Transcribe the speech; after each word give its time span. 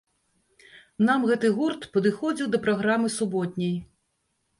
Нам 1.09 1.27
гэты 1.31 1.51
гурт 1.57 1.85
падыходзіў 1.97 2.47
да 2.55 2.61
праграмы 2.65 3.13
суботняй. 3.19 3.77